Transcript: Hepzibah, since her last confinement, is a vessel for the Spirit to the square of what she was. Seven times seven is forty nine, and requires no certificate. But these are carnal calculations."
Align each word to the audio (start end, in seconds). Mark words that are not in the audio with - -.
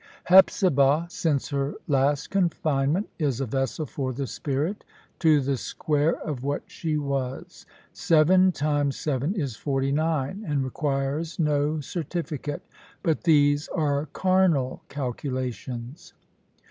Hepzibah, 0.23 1.05
since 1.11 1.49
her 1.49 1.75
last 1.87 2.31
confinement, 2.31 3.07
is 3.19 3.39
a 3.39 3.45
vessel 3.45 3.85
for 3.85 4.11
the 4.13 4.25
Spirit 4.25 4.83
to 5.19 5.39
the 5.39 5.57
square 5.57 6.15
of 6.21 6.43
what 6.43 6.63
she 6.65 6.97
was. 6.97 7.67
Seven 7.93 8.51
times 8.51 8.97
seven 8.97 9.35
is 9.35 9.55
forty 9.55 9.91
nine, 9.91 10.43
and 10.47 10.63
requires 10.63 11.37
no 11.37 11.81
certificate. 11.81 12.63
But 13.03 13.25
these 13.25 13.67
are 13.67 14.07
carnal 14.07 14.81
calculations." 14.89 16.15